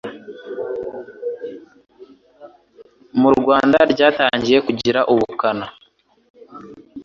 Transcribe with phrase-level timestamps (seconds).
[3.19, 5.65] Mu Rwanda ryatangiye kugira ubukana